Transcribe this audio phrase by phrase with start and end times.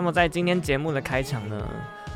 [0.00, 1.62] 那么在今天节目的开场呢，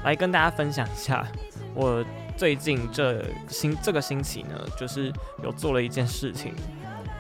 [0.05, 1.23] 来跟大家分享一下，
[1.77, 2.03] 我
[2.35, 6.55] 最近这星这个星期呢，就是有做了一件事情，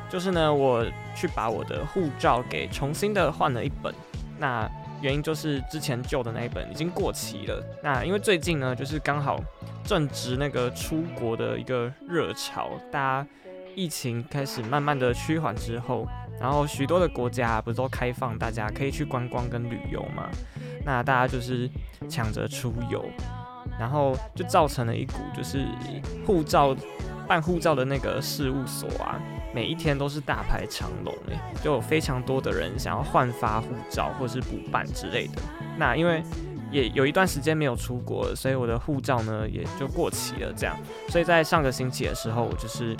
[0.08, 0.82] 就是呢，我
[1.14, 3.94] 去把我的护照给重新的换了一本。
[4.38, 4.66] 那
[5.02, 7.62] 原因就是之前旧的那一本已经过期了。
[7.82, 9.38] 那因为最近呢，就是刚好
[9.84, 13.26] 正值那个出国的一个热潮，大家
[13.74, 16.08] 疫情开始慢慢的趋缓之后。
[16.40, 20.28] 然后许多的国家不是都开放，大家可以去观光跟旅游嘛？
[20.84, 21.70] 那大家就是
[22.08, 23.04] 抢着出游，
[23.78, 25.66] 然后就造成了一股就是
[26.26, 26.76] 护照
[27.26, 29.18] 办护照的那个事务所啊，
[29.54, 35.40] 每一天都是大排长龙诶，就有非常多的人想要换发护照或是补办之类的。
[35.78, 36.22] 那因为
[36.74, 40.52] 也有一段时间没有出国，所以我的护照呢也就过期了。
[40.56, 40.76] 这样，
[41.08, 42.96] 所以在上个星期的时候，我就是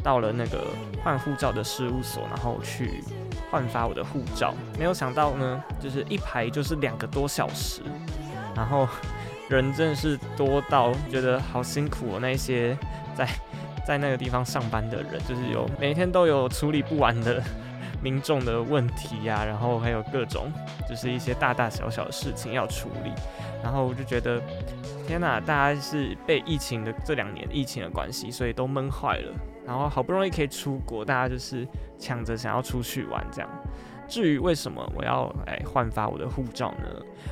[0.00, 0.64] 到了那个
[1.02, 3.02] 换护照的事务所，然后去
[3.50, 4.54] 换发我的护照。
[4.78, 7.80] 没有想到呢，就是一排就是两个多小时，
[8.54, 8.88] 然后
[9.48, 12.18] 人真的是多到觉得好辛苦哦。
[12.20, 12.78] 那些
[13.16, 13.28] 在
[13.84, 17.42] 在那个地方上班的人，就是有每天都有处理不完的。
[18.02, 20.52] 民众的问题呀、然后还有各种
[20.88, 23.10] 就是一些大大小小的事情要处理，
[23.62, 24.40] 然后我就觉得
[25.06, 29.32] 天哪，大家是被疫情的这两年疫情的关系，所以都闷坏了。
[29.66, 31.66] 然后好不容易可以出国，大家就是
[31.98, 33.50] 抢着想要出去玩这样。
[34.06, 36.86] 至于为什么我要来换发我的护照呢？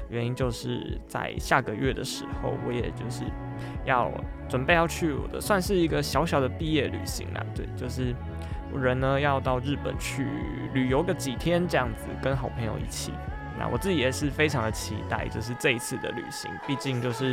[0.08, 3.22] 原因就是在下个月的时候，我也就是
[3.84, 4.10] 要
[4.48, 8.12] 准备要去我的算是一个小小的毕业旅行啦，对，就是。
[8.78, 10.26] 人呢要到日本去
[10.72, 13.12] 旅游个几天，这样子跟好朋友一起。
[13.58, 16.50] 那我自己也是非常的期待，就是这一次的旅行。
[16.66, 17.32] 毕竟就是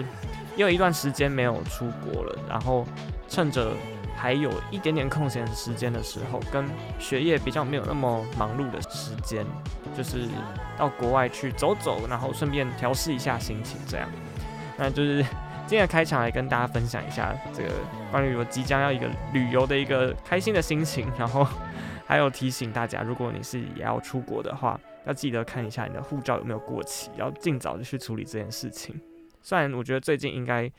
[0.56, 2.85] 也有一段时间没有出国了，然后
[3.28, 3.74] 趁着
[4.16, 6.63] 还有一点点空闲时间的时候，跟
[7.00, 9.46] 学业比较没有那么忙碌的时间，
[9.97, 10.28] 就是
[10.78, 14.08] 到国外去走走，然后顺便调试一下心情，这样。
[14.78, 15.25] 那就是。
[15.71, 17.69] 今天的开场来跟大家分享一下这个
[18.11, 21.47] 关于我即将要一个旅游的一个开心的心情，然后
[22.05, 28.99] 还有提醒大家，如果你是也要出国的话，要记得看一下你的护照有没有过期，要尽早的去处理这件事情。
[29.41, 30.69] 虽然我觉得最近应该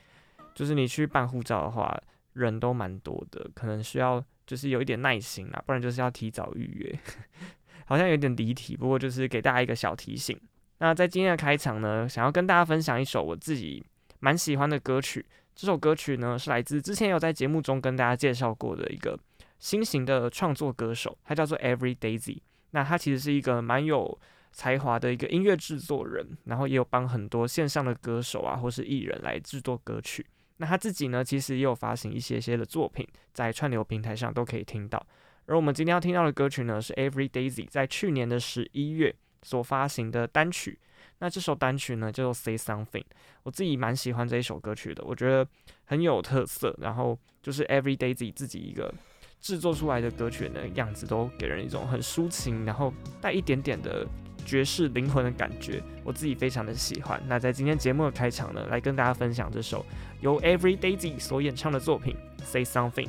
[0.54, 1.98] 就是你去办护照的话，
[2.34, 6.98] 人都蛮多的，可能需要就是有一点耐心啊，不然就是要提早预约。
[7.88, 10.38] 好像有点离题，不过就是给大家一个小提醒。
[10.80, 13.82] 那在今天的开场呢，想要跟大家分享一首我自己。
[14.22, 19.18] 蛮喜欢的歌曲，这首歌曲呢是来自之前有在节目中跟大家介绍过的一个
[19.58, 22.38] 新型的创作歌手，他叫做 Every Daisy。
[22.70, 24.16] 那他其实是一个蛮有
[24.52, 30.24] 才华的一个音乐制作人，然后也有帮很多线上的歌手啊或是艺人来制作歌曲。
[30.58, 35.04] 那他自己呢，其实也有发行一些些的作品，在串流平台上都可以听到。
[35.46, 40.78] 而我们今天要听到的歌曲呢，是 Every Daisy 在去年的十一月所发行的单曲。
[41.22, 43.04] 那这首单曲呢，叫做 Say Something，
[43.44, 45.46] 我自己蛮喜欢这一首歌曲的，我觉得
[45.84, 46.76] 很有特色。
[46.80, 48.92] 然后就是 Every Daisy 自己一个
[49.40, 54.04] 制作出来的歌曲的样子都给人一种很抒情，然后带一点点的
[54.44, 57.22] 爵士灵魂的感觉，我自己非常的喜欢。
[57.28, 59.86] 那在今天节目的开场呢，来跟大家分享这首
[60.22, 63.06] 由 Everydaisy 所演唱的作品《Say Something》。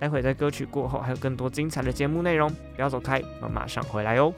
[0.00, 4.34] 待会在歌曲过后还有更多精彩的节目内容，不要走开，我们马上回来哦。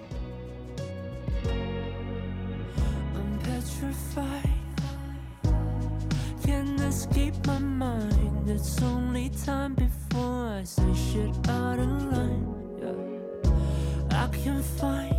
[6.95, 8.49] escape my mind.
[8.49, 12.47] It's only time before I say shit out of line.
[12.83, 14.23] Yeah.
[14.23, 15.17] I can find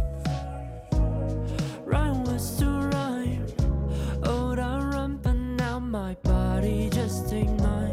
[1.86, 3.45] right words to rhyme.
[4.24, 7.84] Oh, I run, but now my body just ain't mine.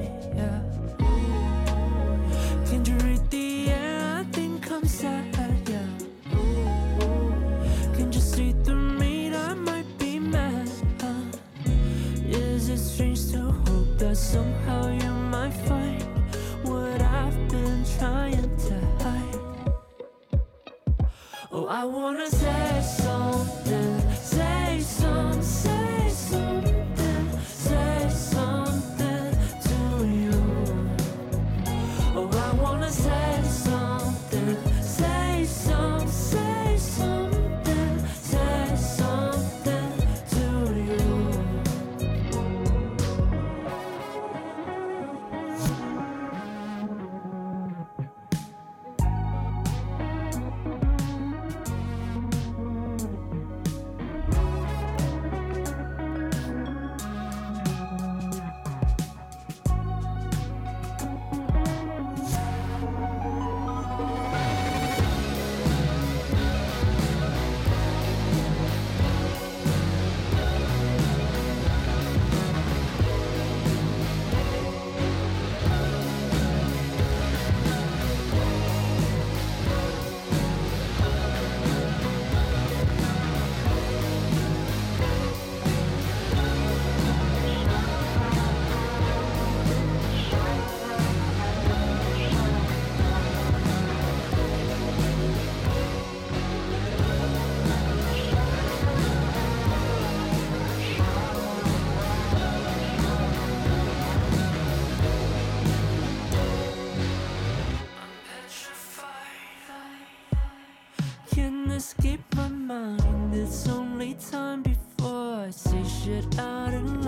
[116.03, 117.02] should out and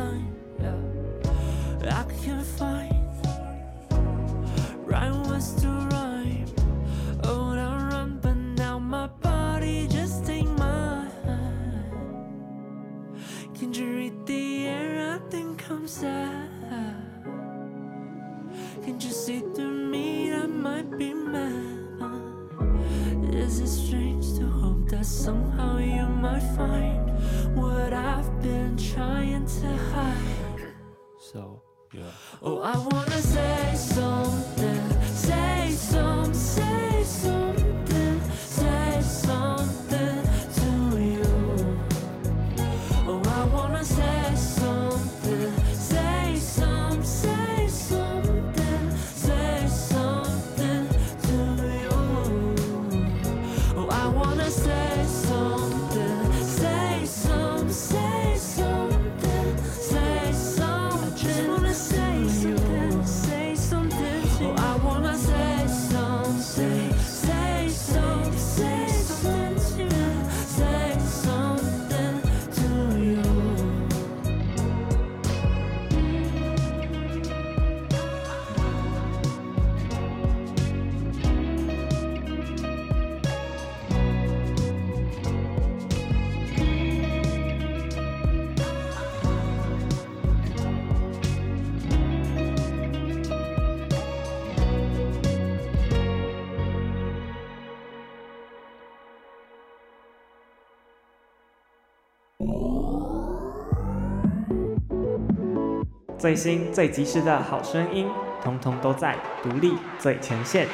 [106.25, 108.09] 最新最及时的好声音，
[108.43, 110.67] 通通都在独立最前线。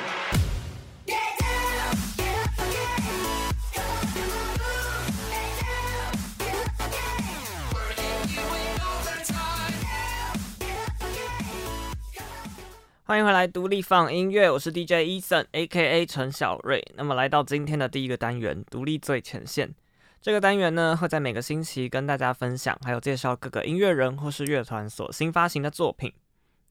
[13.02, 16.07] 欢迎回来，独立放音乐，我是 DJ Eason，A.K.A.
[16.07, 16.80] 陈小瑞。
[16.95, 19.75] 那么来到今天的第一个单元，独立最前线。
[20.22, 26.12] 这个单元呢，会在每个星期跟大家分享，还有介绍各个音乐人或是乐团所新发行的作品。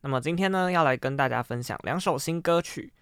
[0.01, 2.93] 那么今天呢，要来跟大家分享两首新歌曲。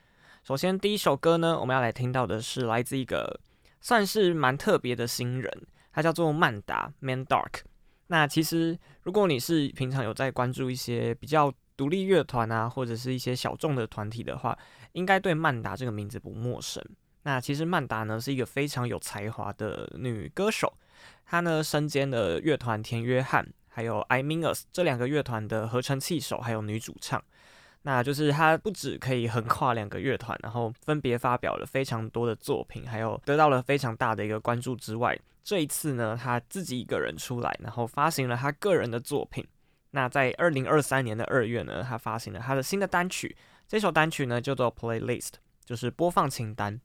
[0.43, 3.41] 首先，第一首歌呢，我们要来听到的是来自一个
[3.81, 7.63] 算是蛮特别的新人，他叫做曼达 Man Dark。
[8.07, 14.57] 那其实，如果你是平常有在关注一些比较独立乐团啊，或者是一些小众的团体的话，
[14.93, 16.81] 应该对曼达这个名字不陌生。
[17.27, 20.71] 那其实曼达呢是一个非常有才华的女歌手，
[21.25, 27.21] 她呢身兼了乐团田约翰还有 I Mean Us 这两个乐团的合成器手，还有女主唱。
[27.81, 39.45] 那就是她不止可以横跨两个乐团，然后分别发表了非常多的作品，还有得到了非常大的一个关注之外，这一次呢，她自己一个人出来，然后发行了她个人的作品。
[39.91, 43.35] 那在二零二三年的二月呢，她发行了她的新的单曲，
[43.67, 45.33] 这首单曲呢叫做 Playlist，
[45.65, 46.79] 就是播放清单。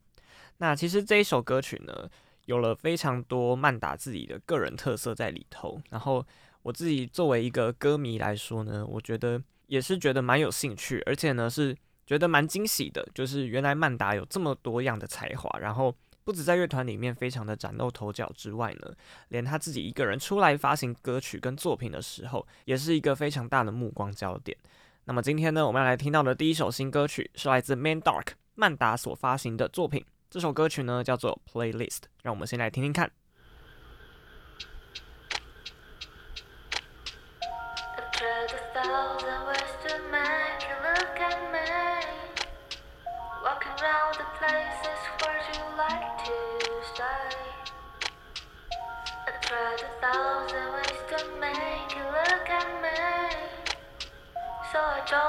[0.63, 2.09] 那其实这一首歌曲呢，
[2.45, 5.77] 有了非常多曼达自己的个人特色在里头。
[5.89, 6.25] 然后
[6.61, 13.05] 我自己作为一个歌迷来说呢，我觉得也是觉得蛮有兴趣，而且呢是觉得蛮惊喜的。
[13.13, 15.93] 就是原来曼达有这么多样的才华，然后
[16.23, 18.93] 不止在乐团里面非常的崭露头角之外呢，
[19.27, 24.57] 连他自己一个人出来发行歌曲跟作品的时候，也是一个非常大的目光焦点。
[25.03, 30.05] 那么今天呢，我们要来听到的第一首新歌曲是来自 Man Dark 曼达所发行的作品。
[30.33, 33.11] 这首歌曲呢叫做 Playlist，让我们先来听听看。
[38.15, 38.31] 你
[55.05, 55.21] 刚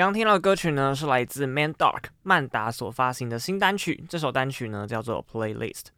[0.00, 4.02] 刚听到的歌曲呢，是来自 Man Dark 曼达所发行的新单曲。
[4.08, 5.88] 这首单曲呢叫做 Playlist。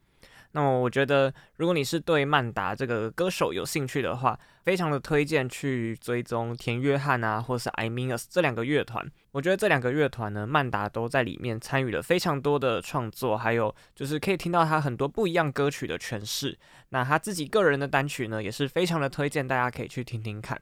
[0.51, 9.09] 那么我觉得，如果你是对曼达这个歌手有兴趣的话，非常的推荐去追踪田约翰啊，或是 I Mean Us 这两个乐团。
[9.31, 16.59] 我觉得这两个乐团呢，曼达都在里面参与了非常多的创作，还有就是可以听到他很多不一样歌曲的诠释。
[16.89, 20.61] 那他自己个人的单曲呢，也是非常的推荐，大家可以去听听看。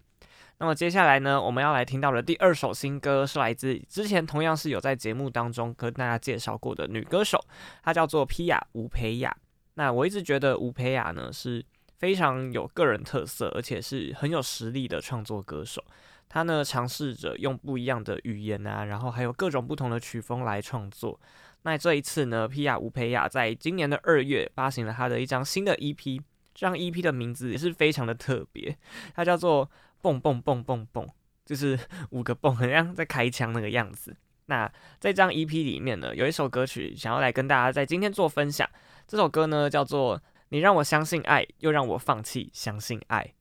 [0.61, 7.43] 那么接下来呢，我们要来听到的第二首新歌是来自之前同样是有在节目当中跟大家介绍过的女歌手，
[7.83, 9.35] 她叫做 Pia 吴培雅。
[9.75, 11.64] 那我一直觉得吴培雅呢是
[11.97, 15.83] 非常有个人特色，而且是很有实力的创作歌手。
[16.29, 21.19] 她呢尝试着用不一样的语言啊，然后还有各种不同的曲风来创作。
[21.62, 26.21] 那这一次呢，Pia 吴培雅在今年的二月发行了她的一张新的 EP，
[26.55, 28.76] 这张 EP 的名字也是非常的特别，
[29.14, 29.71] 它叫做。
[30.02, 31.07] 蹦蹦蹦蹦蹦，
[31.45, 31.78] 就是
[32.11, 34.16] 五个蹦，很像在开枪那个样子。
[34.47, 34.66] 那
[34.99, 38.69] 在这张 EP 里面呢，有一首歌曲想要来跟大家在今天做分享。
[39.07, 43.33] 这首歌呢叫做《你让我相信爱，又让我放弃相信爱》，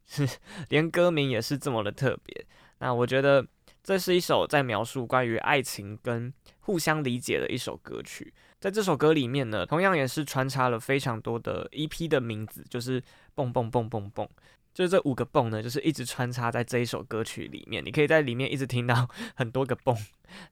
[0.70, 2.46] 连歌名也是这么的特别。
[2.78, 3.46] 那我觉得
[3.82, 8.34] 这是一首在描述关于爱情跟互相理解的一首歌曲。
[8.60, 13.01] 在这首歌里面呢，同样也是穿插了非常多的 EP 的名字，就是
[13.34, 14.30] 蹦蹦蹦蹦蹦。
[14.74, 19.96] 就是这五个蹦呢，就是一直穿插在这一首歌曲里面，你可以在里面一直听到 很多个蹦。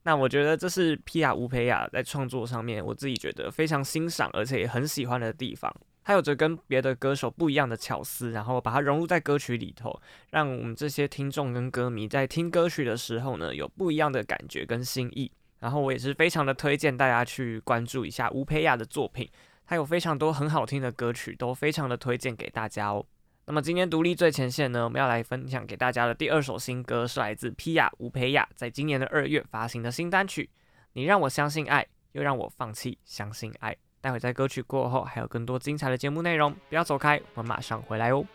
[0.03, 5.73] 那我觉得这是皮亚吴培亚在创作上面，我自己觉得非常欣赏，而且也很喜欢的地方。
[6.03, 15.31] 他有着跟别的歌手不一样的巧思，然后把它融入在歌曲里头，让我们这些听众跟歌迷在听歌曲的时候呢，有不一样的感觉跟心意。
[15.59, 19.29] 然后我也是非常的推荐大家去关注一下吴培亚的作品，
[19.65, 23.05] 他有非常多很好听的歌曲，都非常的推荐给大家哦。
[23.49, 27.89] 那么今天独立最前线呢，我们要来分享给大家的第二首新歌是来自 P.A.
[27.97, 30.43] 吴培雅在今年的二月发行的新单曲
[30.91, 33.71] 《你让我相信爱，又让我放弃相信爱》。
[34.01, 38.25] 待会在歌曲过后还有更多精彩的节目内容，不要走开，我们马上回来哦。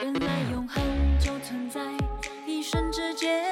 [0.00, 0.80] 原来永恒
[1.18, 1.80] 就存在
[2.46, 3.44] 一瞬之间，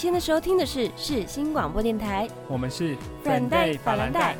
[0.00, 4.36] 现在收听的是世新广播电台，我们是粉黛法兰黛。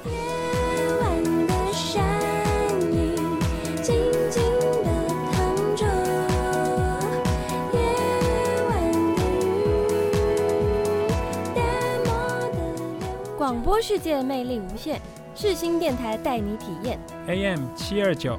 [13.37, 15.01] 广播世界魅力无限，
[15.35, 17.01] 世新电台带你体验。
[17.27, 18.38] AM 七二九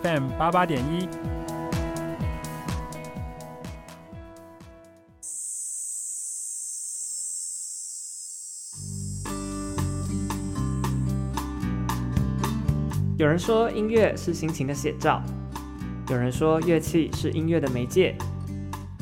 [0.00, 1.08] ，FM 八八点一。
[13.22, 15.22] 有人说音乐是心情的写照，
[16.08, 18.16] 有人说乐器是音乐的媒介，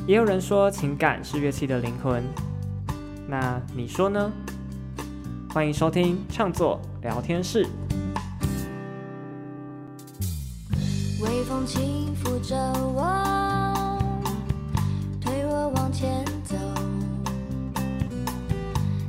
[0.05, 2.23] 也有人说情感是乐器的灵魂。
[3.27, 4.31] 那你说呢？
[5.49, 7.65] 欢迎收听创作聊天室。
[11.19, 12.55] 微风轻抚着
[12.93, 13.03] 我，
[15.19, 16.55] 推我往前走，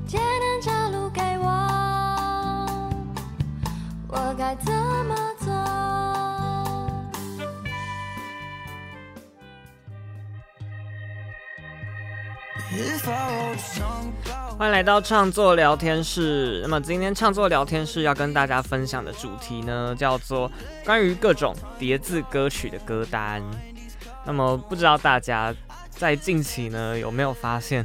[0.06, 1.50] 艰难着路给我，
[4.08, 4.72] 我该怎
[14.58, 16.60] 欢迎来到创作聊天室。
[16.62, 20.50] 那么今天创作聊天室要跟大家分享的主题呢，叫做
[20.84, 23.42] 关于各种叠字歌曲的歌单。
[24.26, 25.54] 那么不知道大家
[25.90, 27.84] 在近期呢有没有发现，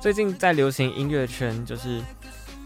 [0.00, 2.00] 最近在流行音乐圈，就是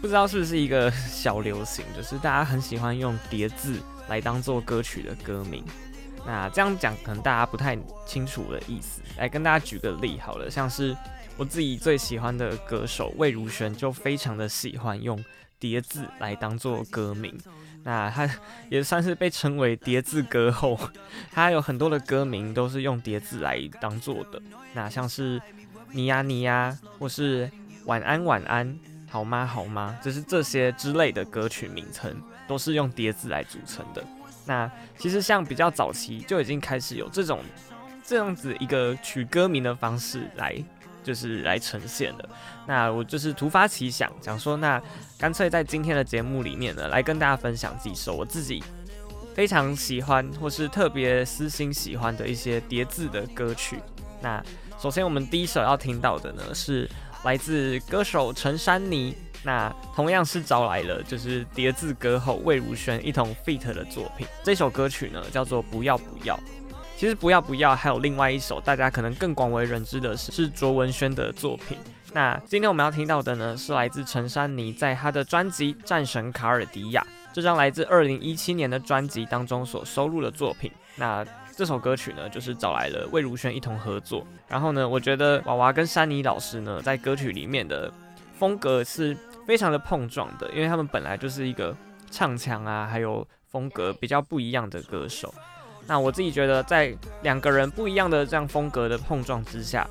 [0.01, 5.63] 不知道是不是一个小流行，就是大家很喜欢用叠字来当做歌曲的歌名。
[6.25, 10.95] 那这样讲可能大家不太清楚的意思，来跟大家举个例好了，像是。
[11.41, 15.19] 我自己最喜欢的歌手魏如萱就非常的喜欢用
[15.57, 17.35] 叠字来当做歌名，
[17.81, 18.29] 那他
[18.69, 20.79] 也算是被称为叠字歌后，
[21.31, 24.39] 他有很多的歌名都是用叠字来当做的，
[24.75, 25.41] 那像是
[25.89, 27.49] 你呀你呀，或是
[27.85, 28.77] 晚安晚安，
[29.09, 32.15] 好吗好吗，就是这些之类的歌曲名称
[32.47, 34.05] 都是用叠字来组成的。
[34.45, 37.39] 那其实像比较早期就已经开始有这种
[38.03, 40.63] 这样子一个取歌名的方式来。
[41.03, 42.29] 就是来呈现的。
[42.67, 44.81] 那我就是突发奇想，想说那
[45.17, 48.63] 干脆在今天的节目里面呢，来跟大家分享几首我自己
[49.33, 53.79] 非常喜欢或是特别私心喜欢的一些叠字的歌曲。
[54.21, 54.43] 那
[54.79, 56.89] 首先我们第一首要听到的呢，是
[57.23, 64.27] 来自歌手陈珊妮，那同样是找来了就是叠字歌后魏如萱一同 feat 的作品。
[64.43, 66.39] 这首歌曲呢叫做不要不要。
[67.01, 71.75] 其实不要不要，还有另外一首大家可能更广为人知的是卓文萱的作品。
[72.13, 77.01] 那今天我们要听到的呢，是来自陈珊妮在她的专辑《战神卡尔迪亚》
[77.33, 80.71] 这张来自二零一七年的专辑当中所收录的作品。
[80.95, 84.23] 那这首歌曲呢，就是找来了魏如萱一同合作。
[84.47, 87.91] 然后呢，我觉得娃娃跟珊妮老师呢，在歌曲里面的
[88.37, 91.75] 风格是非常的碰撞的，因为他们本来就是一个
[92.11, 95.33] 唱腔啊，还有风格比较不一样的歌手。
[95.87, 99.85] 那我自己觉得，在两个人不一样的这样风格的碰撞之下，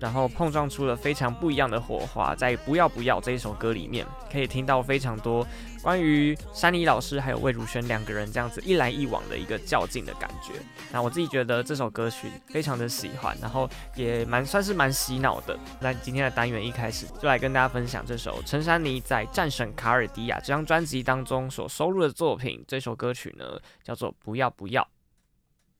[0.00, 2.34] 然后碰撞出了非常不一样的火花。
[2.34, 5.46] 在《不要不要》这一首歌里面，可以听到非常多
[5.82, 10.54] 关于珊妮老师还有魏如萱两个人这样子一来一往的一个较劲的感觉。
[10.90, 15.58] 那我自己觉得这首歌曲非常的喜欢，然后也蛮算是蛮洗脑的。
[15.80, 22.64] 那今天的单元一开始就来跟大家分享这首陈珊妮在《战神卡尔迪亚》这张专辑当中所收录的作品。
[22.66, 23.44] 这首歌曲呢
[23.84, 24.82] 叫做《不要不要》。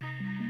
[0.02, 0.41] Thank you.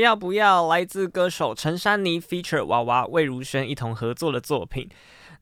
[0.00, 4.88] 要不要，来自歌手陈珊妮 feature 娃娃魏如萱一同合作的作品。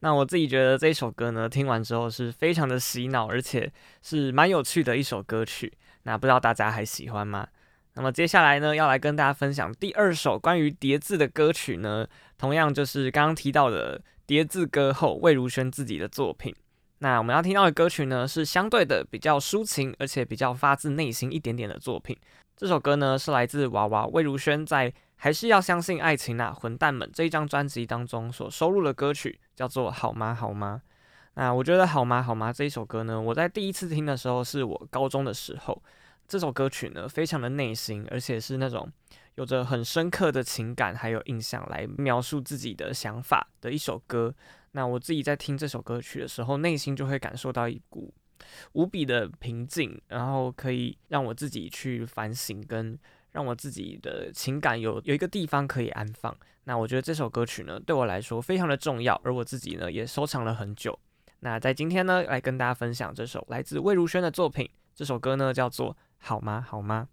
[0.01, 5.73] 那我自己觉得这首歌呢，听完之后是非常的洗脑，而且是蛮有趣的一首歌曲。
[6.03, 7.47] 那不知道大家还喜欢吗？
[7.95, 16.55] 那么接下来呢，要来跟大家分享第二首关于叠字的歌曲呢，同样就是刚刚提到的叠字歌后魏如萱自己的作品。
[16.99, 22.17] 那我们要听到的歌曲呢，是相对的比较抒情，而且比较发自内心一点点的作品。
[22.59, 30.81] 这首歌呢，是来自娃娃魏如萱在《还是要相信爱情啊，混蛋们》这一张专辑当中所收录的歌曲，叫做《好吗好吗》。
[31.35, 35.81] 那我觉得《好吗好吗》这一首歌呢，我在第一次听的时候是我高中的时候。
[36.27, 38.91] 这首歌曲呢，非常的内心，而且是那种
[39.35, 44.35] 有着很深刻的情感还有印象来描述自己的想法的一首歌。
[44.73, 48.13] 那我自己在听这首歌曲的时候，内心就会感受到一股。
[48.73, 52.97] 无比的平静，然后可以让我自己去反省，跟
[53.31, 56.35] 让我自己的情感有有一个地方可以安放。
[56.63, 60.97] 那我觉得这首歌曲呢，对我来说非常的重要，而我自己呢也收藏了很久。
[61.39, 67.07] 那在今天呢，来跟大家分享这首来自魏如萱的作品，这首歌呢叫做《好吗好吗》。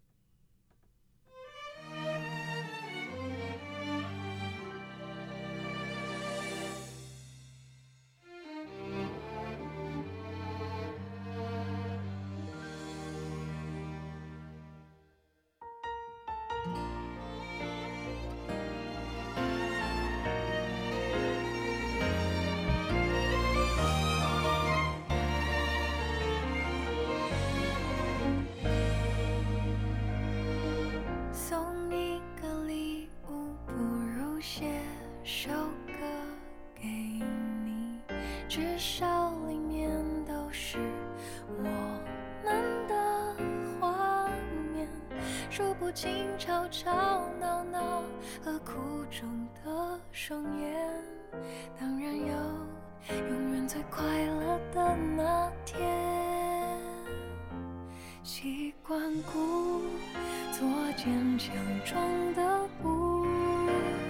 [60.96, 61.54] 坚强
[61.84, 62.42] 装的
[62.82, 63.26] 无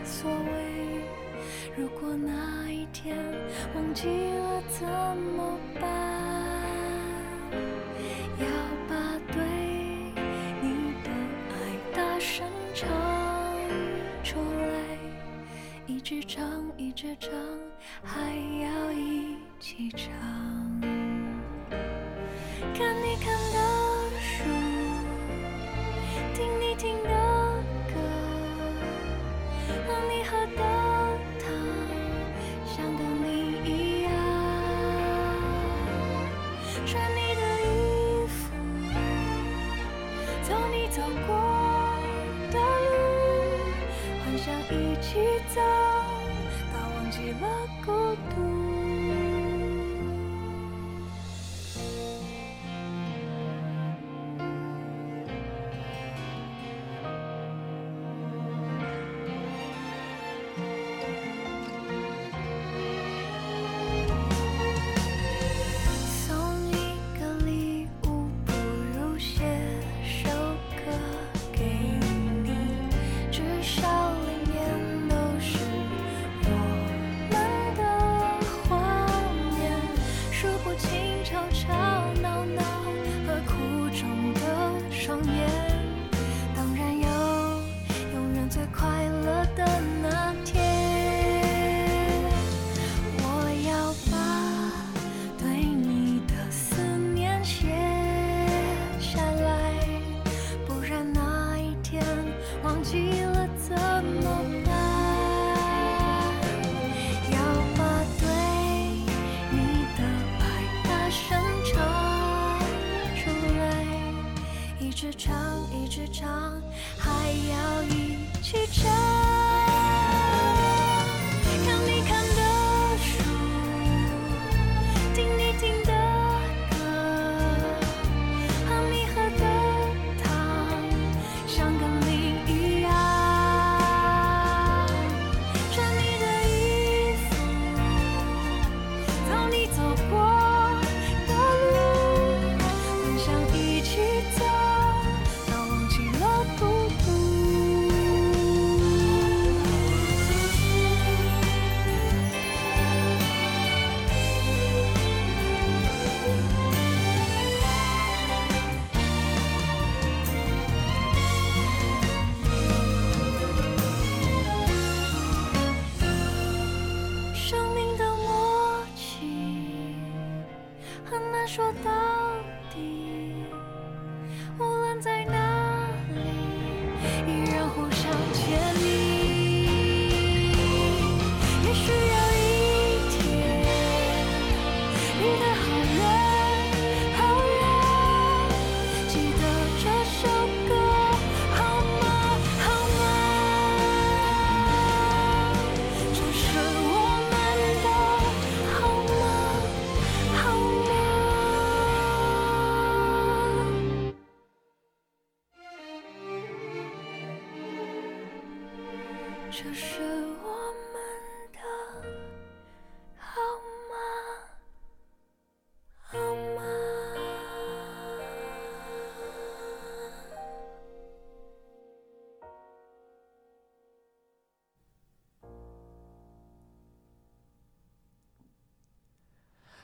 [0.05, 1.03] 所谓
[1.77, 3.17] 如果那一天
[3.75, 5.83] 忘记了怎么办
[8.39, 8.47] 要
[8.89, 8.95] 把
[9.33, 9.43] 对
[10.63, 11.11] 你的
[11.51, 12.89] 爱大声唱
[14.23, 14.99] 出来
[15.89, 17.33] 一直唱一直唱
[18.05, 18.31] 还
[18.63, 20.66] 要一起唱。
[26.79, 27.09] 听的
[27.89, 27.95] 歌
[29.89, 30.63] 当你喝的
[31.41, 31.45] 汤
[32.67, 33.27] 像跟你
[33.65, 34.13] 一样
[36.85, 38.37] 穿你的衣服
[40.43, 41.35] 走你走过
[42.53, 42.95] 的路
[44.23, 45.61] 幻想一起走
[46.75, 47.76] 到忘记了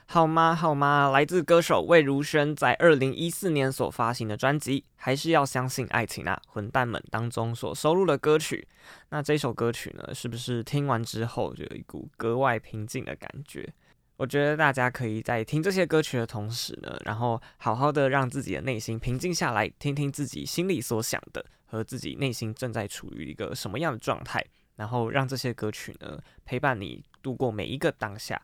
[0.06, 0.54] 好吗？
[0.54, 1.08] 好吗？
[1.10, 8.66] 来自歌手魏如萱在二零一四年所发行的专辑《还是要相信爱情啊，混蛋们》当中所收录的歌曲。
[9.08, 13.72] 那这首歌曲呢，是不是听完之后就有一股格外平静的感觉？
[14.18, 24.44] 我觉得大家可以在听这些歌曲的同时呢，然后好好的让自己的内心平静下来，听听自己心里所想的和自己内心正在处于一个什么样的状态，
[24.76, 28.40] 然后让这些歌曲呢陪伴你度过每一个当下。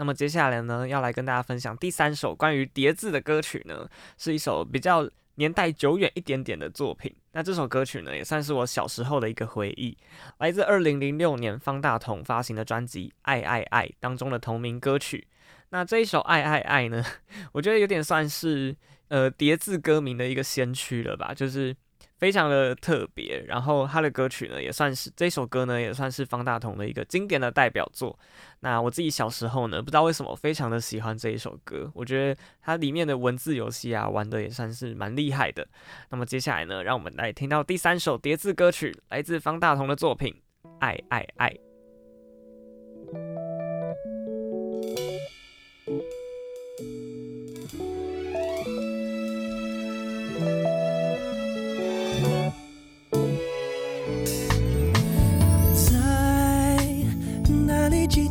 [0.00, 3.86] 那么接下来呢，要来跟大家分享第三首关于叠字的歌曲呢，
[4.16, 7.14] 是一首比较年代久远一点点的作品。
[7.32, 9.94] 那这首歌曲呢，也算是我小时候的一个回忆，
[10.38, 15.28] 来自二零零六年方大同发行的专辑《爱爱爱》当中的同名歌曲。
[15.68, 17.04] 那这一首《爱爱爱》呢，
[17.52, 18.74] 我觉得有点算是
[19.08, 21.76] 呃叠字歌名的一个先驱了吧，就是。
[22.20, 28.16] 非常的特别，然后他的歌曲呢，也算是这首歌呢，也算是方大同的一个经典的代表作。
[28.60, 35.66] 那我自己小时候呢，不知道为什么非常的喜欢这一首歌，我觉得它里面的文字游戏啊，玩的也算是蛮厉害的。
[36.10, 40.34] 那么接下来呢，让我们来听到第三首叠字歌曲，来自方大同的作品
[40.78, 41.48] 《爱爱爱》。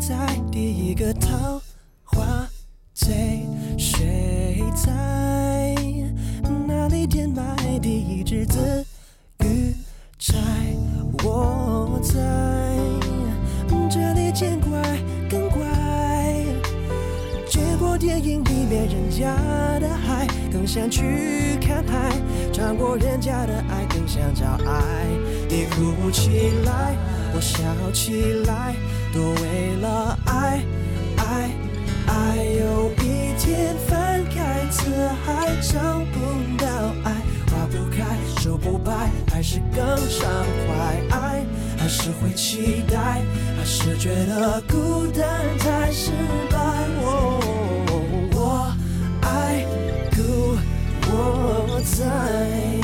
[0.10, 0.16] 在
[0.52, 1.62] 第一个桃
[2.04, 2.26] 花
[2.96, 3.46] 醉，
[3.78, 4.92] 谁在
[6.68, 8.84] 哪里填埋第一只字？
[9.44, 9.76] 语
[10.18, 10.36] 拆
[11.24, 12.12] 我在
[13.88, 14.82] 这里见怪
[15.30, 16.44] 更怪，
[17.48, 19.36] 见过电影里面人家
[19.78, 22.16] 的海，更想去看海；
[22.52, 25.06] 尝过人家的爱，更想找爱。
[25.48, 26.98] 你哭起来，
[27.36, 27.62] 我笑
[27.92, 28.74] 起来，
[29.14, 30.64] 都为了爱。
[31.18, 31.50] 爱，
[32.08, 34.90] 爱有一天翻开词
[35.26, 35.80] 海找
[36.14, 36.68] 不到
[37.04, 37.12] 爱，
[37.52, 38.06] 花不开，
[38.42, 40.30] 树不白，还是更畅
[40.66, 41.18] 快。
[41.18, 41.44] 爱
[41.78, 43.22] 还是会期待，
[43.58, 45.24] 还是觉得孤单
[45.60, 46.12] 太失
[46.50, 46.58] 败。
[47.02, 47.40] 我
[48.34, 48.74] 我
[49.22, 49.66] 爱
[50.16, 50.58] 故
[51.12, 52.79] 我在。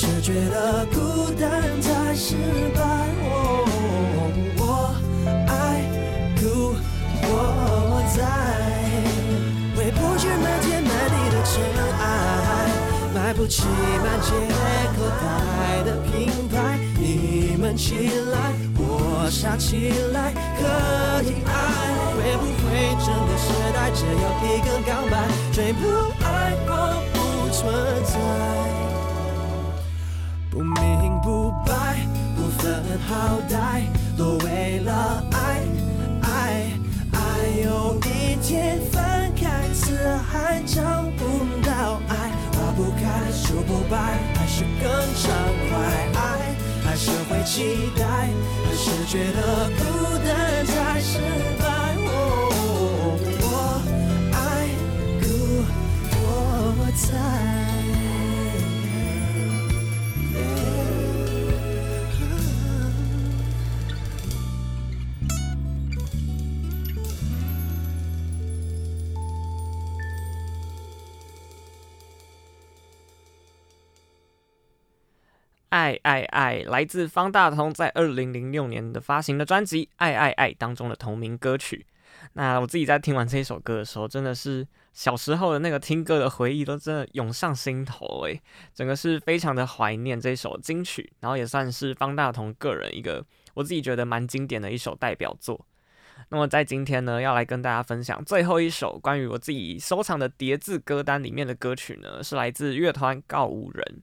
[0.00, 2.34] 是觉得孤单才失
[2.74, 2.80] 败。
[4.56, 4.94] 我
[5.46, 5.84] 爱
[6.40, 6.74] 故
[7.20, 8.24] 我在，
[9.76, 11.52] 回不去满天满地的尘
[12.00, 12.02] 埃，
[13.14, 13.64] 买不起
[14.02, 14.32] 满街
[14.96, 16.80] 口袋的品牌。
[16.96, 20.64] 你们起来，我傻起来，可
[21.28, 21.52] 以爱。
[22.16, 22.72] 会不会
[23.04, 25.84] 整个时代只有一个告白，最不
[26.24, 26.72] 爱我
[27.12, 27.18] 不
[27.52, 27.60] 存
[28.02, 28.16] 在，
[30.50, 31.96] 不明不白，
[32.34, 33.84] 不分好歹，
[34.18, 35.60] 都为了爱
[36.22, 36.66] 爱
[37.12, 37.18] 爱。
[37.62, 39.96] 有一天翻开词
[40.28, 40.82] 海找
[41.16, 41.22] 不
[41.64, 45.32] 到爱，花不开，树不白，还是更畅
[45.70, 45.78] 快
[46.20, 46.54] 爱。
[46.84, 51.18] 还是会期待，还是觉得孤单才失
[51.60, 51.64] 败。
[51.96, 53.82] 我我
[54.32, 54.66] 爱
[55.20, 55.24] 故
[56.10, 57.49] 我在。
[75.70, 81.86] 爱爱爱，来自方大同在二零零六年的发行的专辑《爱爱爱》当中的同名歌曲。
[82.34, 88.40] 那我自己在听完这一首歌的时候，真的是小时候的那个听歌的回忆都真的涌上心头诶，
[88.74, 95.64] 整个是非常的怀念这首金曲，然后也算是方大同个人一个我自己觉得蛮经典的一首代表作。
[96.30, 104.02] 那么在今天呢，要来跟大家分享最后一首关于我自己收藏的叠字歌单里面的歌曲呢，是来自乐团告五人。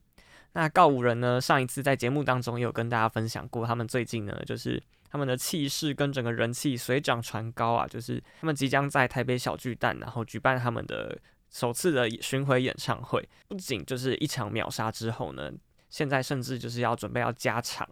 [0.58, 11.16] 那告五人呢，上一次在节目当中也有跟大家分享过，他们最近呢，就是他们的气势跟整个人气水涨船高啊，就是他们即将在台北小巨蛋，然后举办他们的
[11.48, 13.24] 首次的巡回演唱会。
[13.46, 15.48] 不仅就是一场秒杀之后呢，
[15.90, 17.88] 现在甚至就是要准备要加场。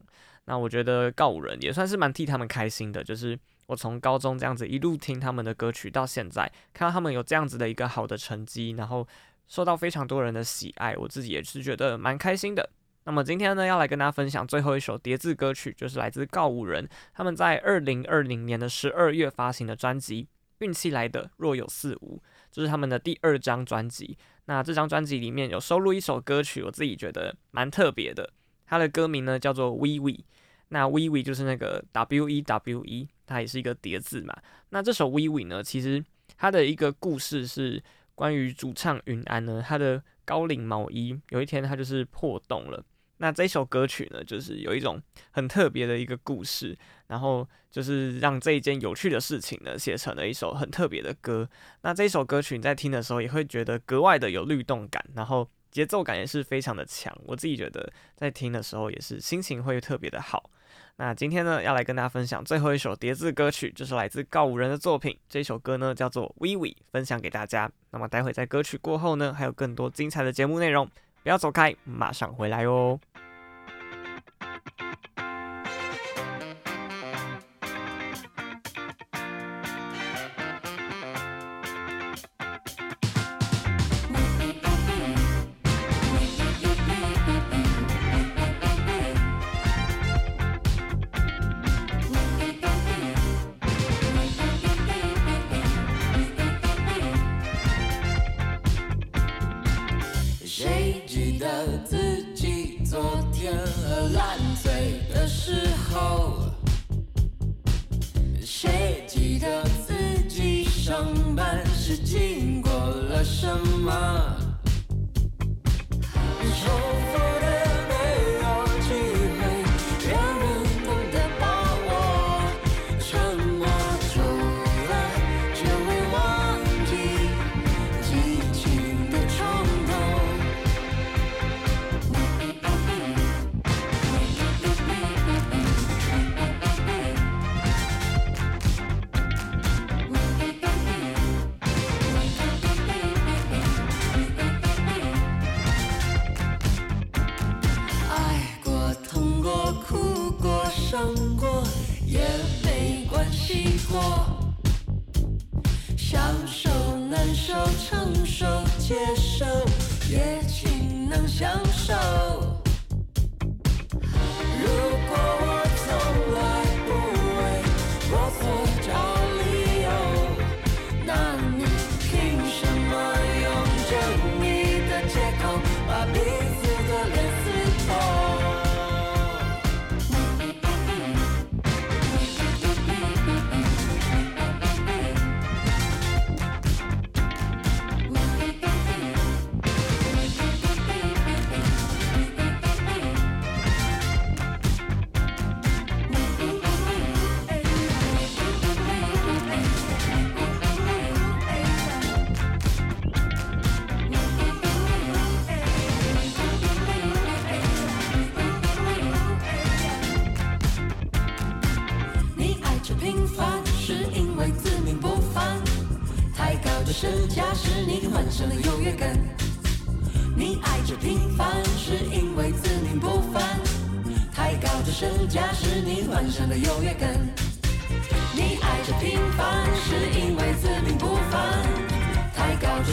[0.47, 9.07] 那我觉得告五人也算是蛮替他们开心的，就是我从高中这样子一路听他们的歌曲到现在，看到他们有这样子的一个好的成绩，然后。
[9.47, 12.69] 受到非常多人的喜爱，我自己也是觉得蛮开心的。
[13.05, 20.25] 那么今天呢，要来跟大家分享最后一首叠字歌曲，就是来自告五人他们在二零二零年的十二月发行的专辑
[20.59, 22.17] 《运气来的若有似无》，
[22.51, 24.19] 这、是他们的第二张专辑。
[24.47, 28.29] 那这张专辑里面有收录一首歌曲，我自己觉得蛮特别的。
[28.67, 30.25] 它的歌名呢叫做 We We，
[30.71, 34.37] 那 We We 就是那个 W E W E，它也是一个叠字嘛。
[34.71, 36.05] 那这首 We We 呢，其实
[36.37, 37.81] 它的一个故事是。
[38.17, 42.85] 关于主唱云安呢，他的高领毛衣有一天他就是破洞了。
[43.19, 45.01] 那这首歌曲呢，就是有一种
[45.31, 51.49] 很特别的一个故事，然后就是让这一件有趣的事情呢写成了一首很特别的歌。
[51.83, 57.17] 那这首歌曲你在听的时候也会觉得格外的有律动感，然后节奏感也是非常的强。
[57.25, 60.51] 我自己觉得在听的时候也是心情会特别的好。
[60.99, 65.15] 那今天呢，要来跟大家分享最后一首叠字歌曲，就是来自告五人的作品。
[65.29, 67.71] 这首歌呢叫做《We We》，分享给大家。
[67.91, 70.89] 那么待会在歌曲过后呢，还有更多精彩的节目内容，
[71.23, 72.99] 不要走开，马上回来哦。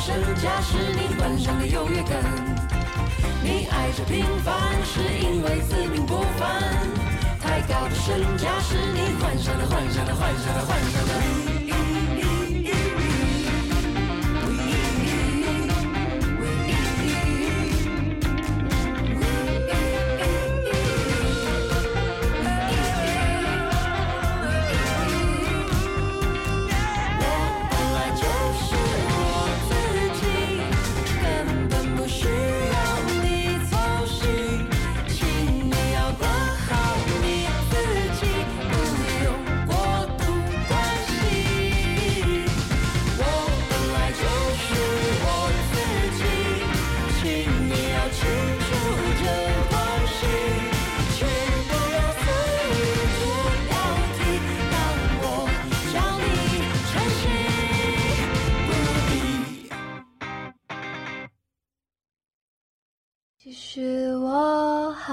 [0.05, 2.21] 身价是你幻想的优越感
[3.41, 6.61] 你爱着平凡是因为自命不凡。
[7.39, 11.62] 太高的身价是你幻想的幻想的幻想的幻想的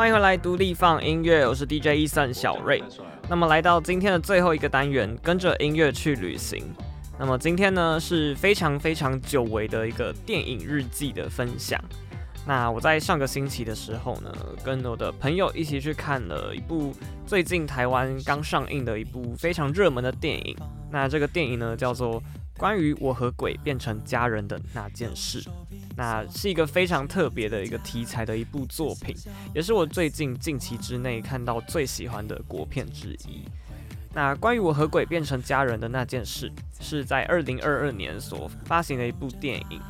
[0.00, 2.82] 欢迎回来独立放音乐，我是 DJ Eason 小瑞。
[3.28, 6.64] 那么来到今天的最后一个单元，跟着音乐去旅行。
[7.18, 11.78] 那么今天呢是非常非常久违的一个电影日记的分享。
[12.46, 14.34] 那我在上个星期的时候呢，
[14.64, 16.94] 跟我的朋友一起去看了一部
[17.26, 20.56] 最近台湾刚上映的一部非常热门的电影。
[20.90, 22.14] 那这个电影呢叫做
[22.60, 25.40] 《关于我和鬼变成家人的那件事》。
[25.96, 29.16] 那是一个非常特别的一个题材的一部作品，
[29.54, 33.48] 也是我最近近期之内看到最喜欢的国片之一。
[34.12, 39.80] 那关于我和鬼变成家人的那件事，是在二零二二年所发行的一部电影。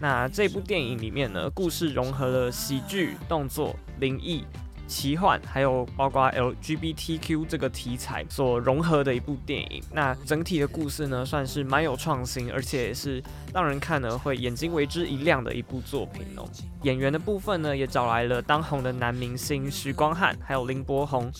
[0.00, 4.44] 那这部电影里面呢，故事融合了喜剧、动作、灵异、
[4.86, 9.82] 奇幻，还有包括 LGBTQ 这个题材所融合的一部电影。
[9.92, 13.22] 那整体的故事呢，算是蛮有创新，而且也是
[13.52, 16.48] 让人看了会眼睛为之一亮的一部作品哦。
[16.82, 21.30] 演员的部分呢，也找来了当红的男明星许光汉，还有林柏宏。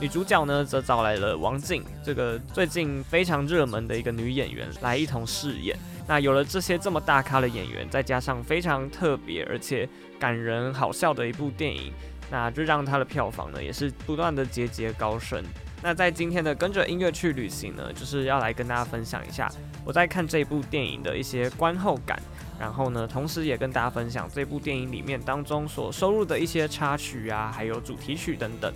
[0.00, 5.76] 女主角呢，则找来了王静，这个最近非常热门的一个女演员来一同饰演。
[6.08, 9.88] 那有了这些这么大咖的演员，再加上非常特别而且
[10.20, 11.92] 感人好笑的一部电影，
[12.30, 15.42] 那就让它的票房呢也是不断的节节高升。
[15.82, 19.48] 那在今天的跟着音乐去旅行呢，就是要来跟大家分享一下
[19.84, 22.20] 我在看这部电影的一些观后感，
[22.58, 28.72] 然后呢，同时也跟大家分享这部电影里面当中所收录的一些插曲啊，还有主题曲等等。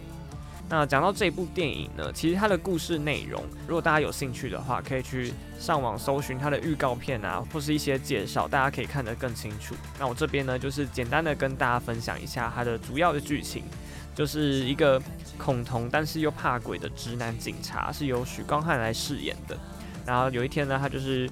[0.70, 9.74] 那讲到这部电影呢，其实它的故事内容，如果大家有兴趣的话，可以去上网搜寻它的预告片啊，或是一些介绍，大家可以看得更清楚。
[9.98, 13.64] 那我这边呢，就是简单的跟大家分享一下它的主要的剧情，
[14.14, 15.02] 就是一个
[15.36, 19.58] 恐同但是又怕鬼的直男警察，是由许光汉来饰演的。
[20.06, 21.28] 然后有一天呢，他就是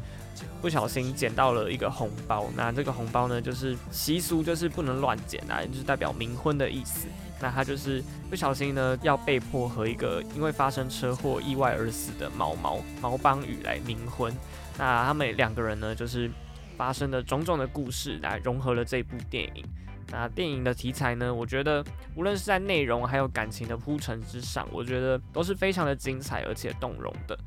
[0.60, 7.06] 不小心捡到了一个红包，那这个红包呢，就是习俗就是不能乱捡啊，就是代表冥婚的意思。
[7.40, 14.34] 那他就是不小心呢，要被迫和一个因为发生车祸意外而死的毛毛毛邦宇来冥婚。
[14.76, 16.30] 那他们两个人呢，就是
[16.76, 19.64] 发生的种种的故事来融合了这部电影。
[20.10, 21.84] 那电影的题材呢，我觉得
[22.14, 27.38] 无论是在内容还有感情的铺陈之上，我觉得都是非常的精彩而且动容的。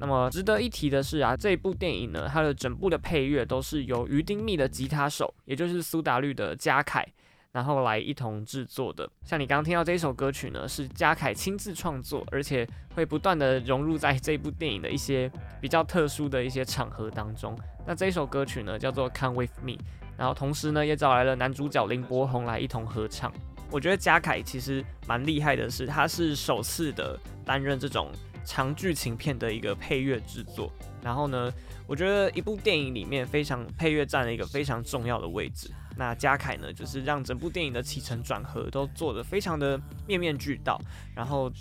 [0.00, 7.06] 那么值得一提的是啊，这一部电影呢，它的整部的配乐都是由于丁密的吉他手，也就是苏打绿的嘉凯。
[7.50, 15.30] 然后来一同制作的，像你刚刚听到这一首歌曲呢，是嘉凯亲自创作，而且会不断的融入在这部电影的一些
[15.60, 17.58] 比较特殊的一些场合当中。
[17.86, 19.72] 那这一首歌曲呢，叫做《Come With Me》，
[20.16, 23.32] 然后同时呢，也找来了男主角林柏宏来一同合唱。
[23.70, 28.10] 我觉得嘉凯其实蛮厉害的是，他是首次的担任这种
[28.44, 30.70] 长剧情片的一个配乐制作。
[31.02, 31.50] 然后呢，
[31.86, 35.70] 我觉得一部电影里面非常配乐占了一个非常重要的位置。
[35.98, 40.80] 那嘉凯呢，就是让整部电影的起承转合都做得非常的面面俱到，
[41.12, 41.52] 然后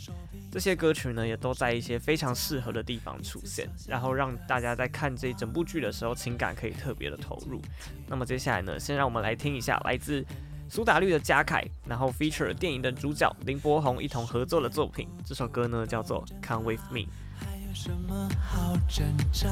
[0.51, 7.59] 这些歌曲呢，也都在一些非常适合的地方出现，然后让大家在看这整部剧的时候，情感可以特别的投入。
[8.07, 10.23] 那么接下来呢，先让我们来听一下来自
[10.69, 16.99] 苏打绿的嘉凯，然后 feature 电影的主角林柏宏一同合作的作品，这首歌呢叫做《Come With Me》。
[17.39, 19.49] 还有什么好挣扎？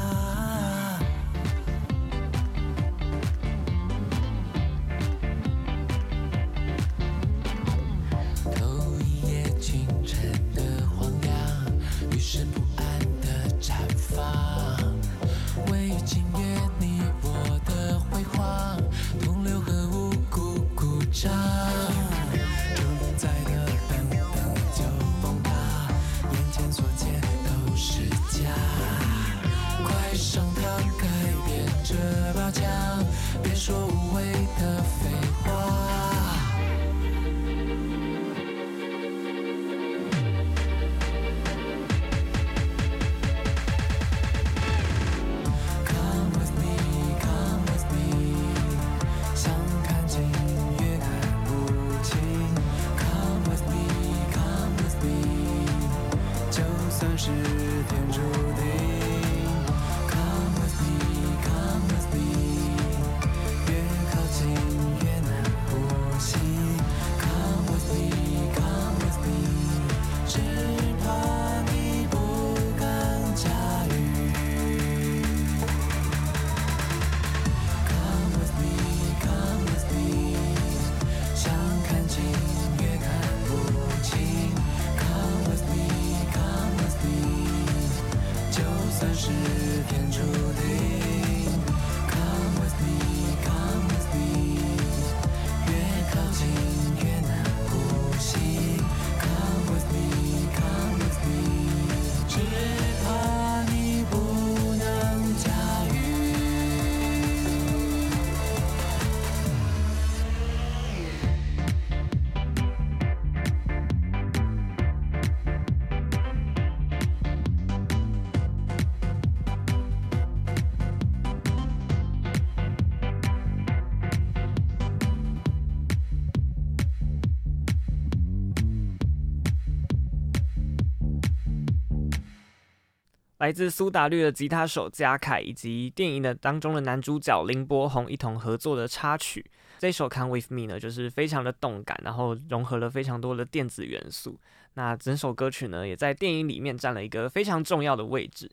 [133.40, 139.46] 来自苏打绿的吉他手嘉凯，以及电影的当中的男主角林柏宏一同合作的插曲。
[139.80, 144.40] 这首《Come With Me》呢，就是非常的动感，然后融合了非常多的电子元素。
[144.76, 148.50] 那整首歌曲呢，也在电影里面占了一个非常重要的位置。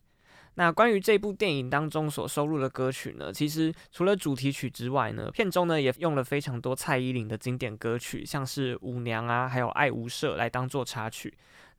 [0.55, 11.33] 那关于这部电影当中所收录的歌曲呢，其实除了主题曲之外呢，片中呢也用了非常多蔡依林的经典歌曲，像是《舞娘》啊，还有《爱无赦》来当做插曲。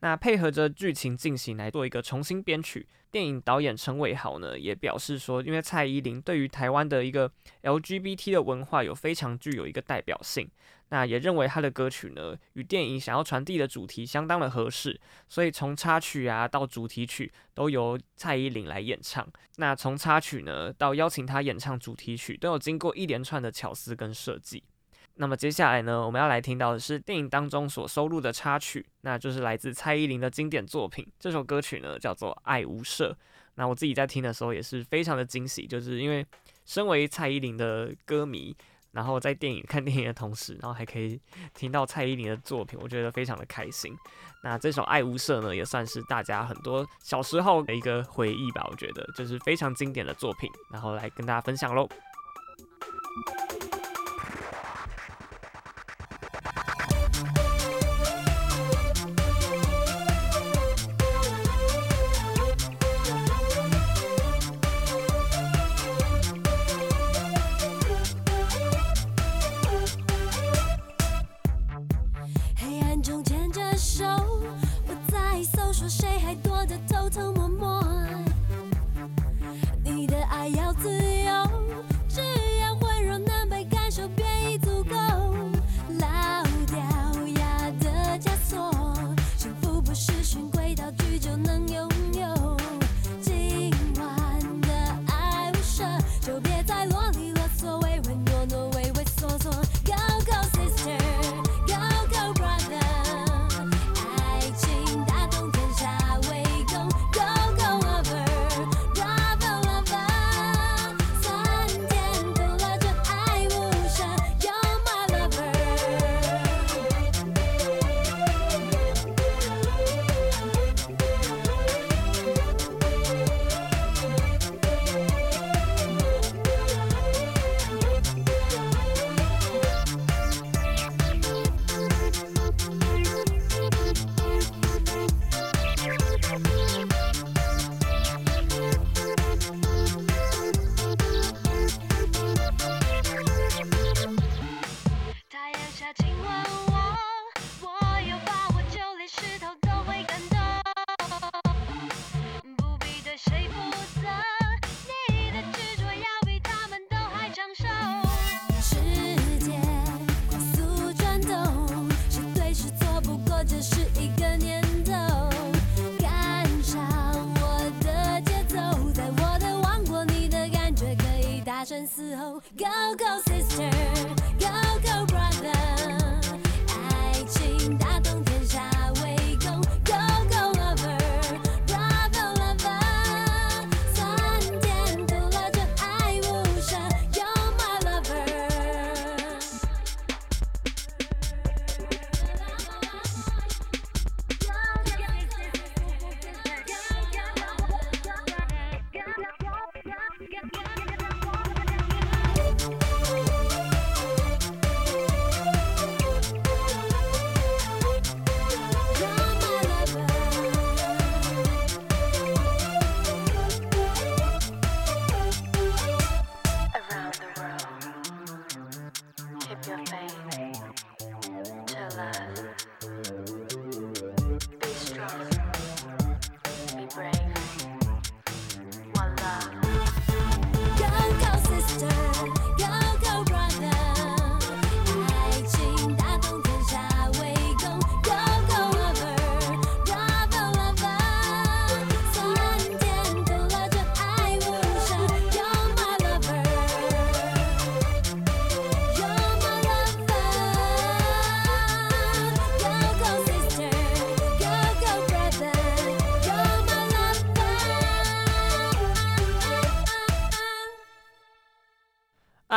[0.04, 2.86] 那配合着剧情进行来做一个重新编曲。
[3.10, 7.32] 电影导演陈伟豪呢也表示说，因为蔡依林对于台湾的一个
[7.62, 10.50] LGBT 的文化有非常具有一个代表性，
[10.90, 15.00] 那也认为他的歌曲呢与电影想要传递的主题相当的合适，
[15.30, 19.26] 所以从插曲啊到主题曲都由蔡依林来演唱。
[19.56, 24.62] 那从插曲呢到邀请她演唱主题曲，都有经过一连串的巧思跟设计。
[25.16, 31.08] 那么接下来呢，我们要来听到的是电影当中所收录的插曲，那就是来自蔡依林的经典作品。
[31.20, 33.10] 这首歌曲呢叫做《爱无赦》。
[33.56, 36.26] 那我自己在听的时候也是非常的惊喜，就是因为
[36.66, 38.56] 身为蔡依林的歌迷，
[38.94, 41.22] 然后在电影看电影的同时，然后还可以
[41.54, 43.96] 听到蔡依林的作品，我觉得非常的开心。
[44.44, 51.88] 那这首《爱无赦》呢，也算是大家很多小时候的一个回忆吧，我觉得就是非常经典的作品，然后来跟大家分享喽。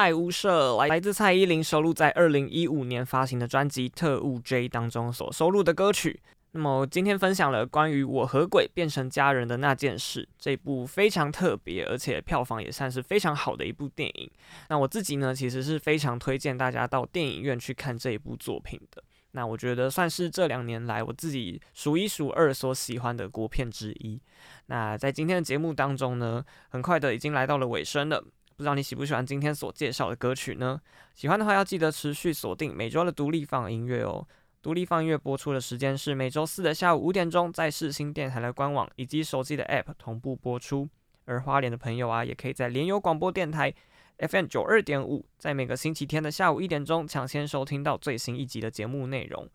[0.06, 6.20] 爱无赦来来自蔡依林收录在二零一五年发行的专辑《特务 J》当中所收录的歌曲。
[6.52, 14.30] 那么今天分享了关于我和鬼变成家人的那件事，这部非常特别，而且票房也算是非常好的一部电影。
[14.68, 19.02] 那我自己呢，其实是非常推荐大家到电影院去看这一部作品的。
[19.32, 24.22] 那我觉得算是这两年来我自己数一数二所喜欢的国片之一。
[24.66, 28.22] 那在今天的节目当中呢，很快的已经来到了尾声了。
[28.56, 30.80] 不知道你喜不喜欢今天所介绍的歌曲呢？
[31.14, 34.26] 喜欢的话要记得持续锁定每周的独立放音乐哦。
[34.62, 40.88] 独立放音乐播出的时间是每周四的下午五点钟，在世新电台的官网以及手机的 App 同步播出。
[41.26, 43.72] 而花莲的朋友啊，也可以在联友广播电台
[44.18, 49.46] FM 九二点五，在每个星期天的下午一点钟抢先收听到最新一集的节目内容。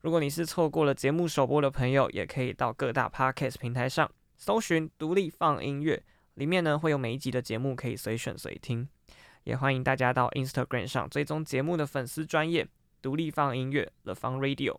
[0.00, 6.02] 如果你是错过了节目首播的朋友，也可以到各大 Podcast 平台上搜寻独立放音乐。
[6.36, 8.86] 里面呢会有每一集的节目可以随选随听，
[9.44, 12.68] 也欢迎大家到 Instagram 上追踪节目的粉丝专业
[13.00, 14.76] 独立放音乐 The Fun Radio。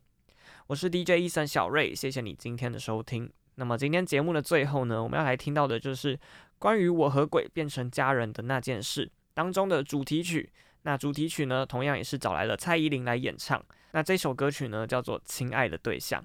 [0.68, 3.32] 我是 DJ Eason 小瑞，谢谢你今天的收听。
[3.55, 6.20] 那么今天节目的最后呢，我们要来听到的就是
[6.60, 10.51] 关于我和鬼变成家人的那件事当中的主题曲。
[10.84, 13.66] 那主题曲呢，同样也是找来了蔡依林来演唱。
[13.93, 16.22] 那这首歌曲呢，叫做《亲爱的对象》。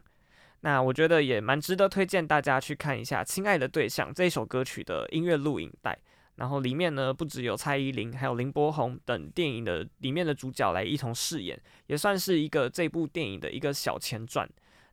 [0.62, 5.98] 那我觉得也蛮值得推荐大家去看一下《亲爱的对象》这首歌曲的音乐录影带，
[6.36, 14.48] 然后里面呢不只有蔡依林，还有林柏宏等电影的里面的主角来一同饰演，也算是一个这部电影的一个小前传。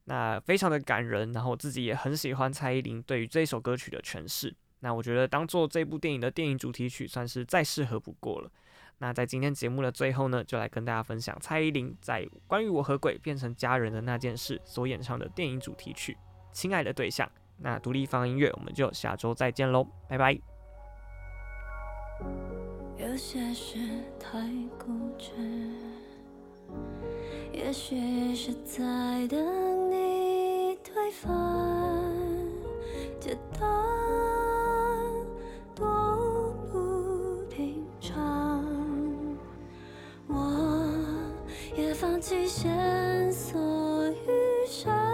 [0.06, 4.52] 那非常的感人，然后我自己也很喜欢蔡依林对于这首歌曲的诠释。
[4.80, 8.52] 那我觉得当做这部电影的电影主题曲，算是再适合不过了。
[9.00, 16.14] 那在今天节目的最后呢，就来跟大家分享蔡依林在关于我和鬼变成家人的那件事所演唱的电影主题曲
[16.52, 17.26] 《亲爱的对象》。
[17.62, 20.38] 那独立 FUN 音乐，我们就下周再见喽，拜拜。
[22.98, 23.80] 有些事
[24.20, 24.38] 太
[24.78, 25.32] 固执，
[27.54, 28.84] 也许是在
[29.28, 31.32] 等你推翻，
[33.20, 33.62] 简单
[35.74, 35.88] 多
[42.22, 43.58] 起线索
[44.12, 45.09] 与生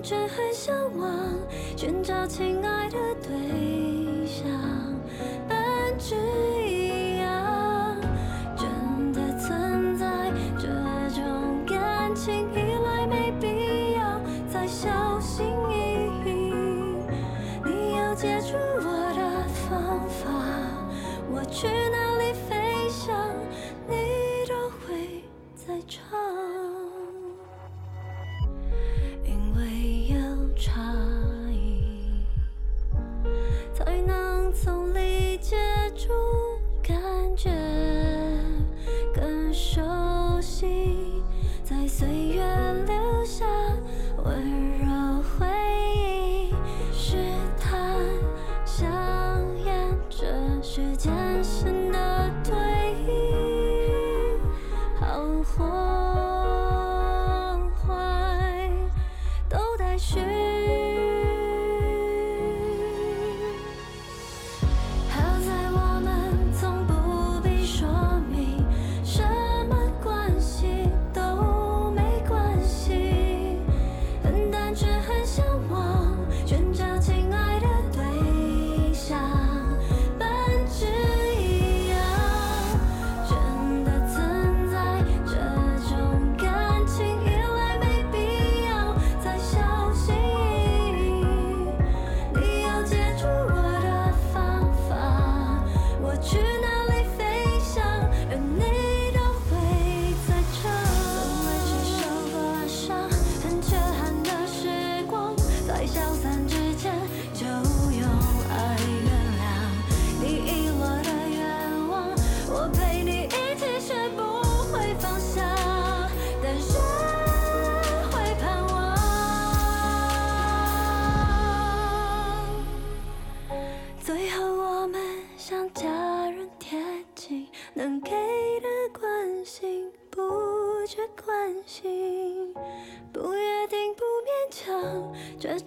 [0.00, 1.08] 很单纯，很向往。
[1.76, 4.48] 寻找亲爱的对象，
[5.46, 6.14] 本质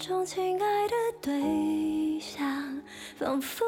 [0.05, 2.81] 种亲爱的对象，
[3.17, 3.63] 仿佛。